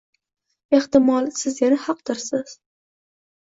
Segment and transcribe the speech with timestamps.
[0.77, 2.57] Ehtimol, siz yana haqdirsiz.